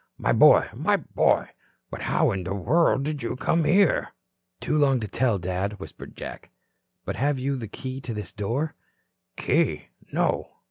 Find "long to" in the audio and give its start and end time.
4.75-5.07